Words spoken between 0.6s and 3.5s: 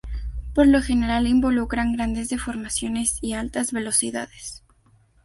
lo general, involucran grandes deformaciones y